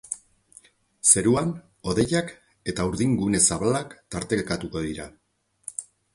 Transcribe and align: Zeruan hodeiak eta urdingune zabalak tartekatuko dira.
Zeruan 1.11 1.51
hodeiak 1.91 2.31
eta 2.73 2.87
urdingune 2.93 3.43
zabalak 3.51 3.95
tartekatuko 4.17 4.85
dira. 4.89 5.09